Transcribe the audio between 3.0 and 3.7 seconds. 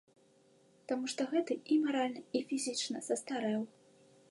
састарэў.